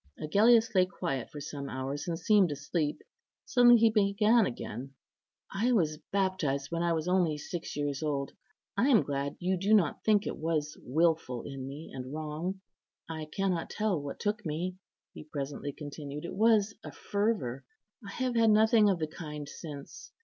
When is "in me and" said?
11.43-12.11